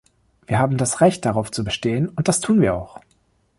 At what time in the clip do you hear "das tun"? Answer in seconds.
2.27-2.59